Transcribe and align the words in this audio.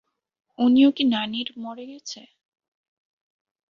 উনি 0.57 0.81
ও 0.87 0.91
কি 0.91 1.03
নানির 1.05 1.47
মরে 1.57 1.85
গেছে? 1.85 2.21